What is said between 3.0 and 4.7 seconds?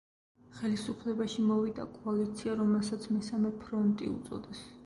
„მესამე ფრონტი“ უწოდეს.